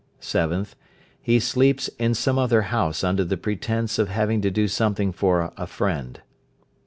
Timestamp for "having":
4.09-4.41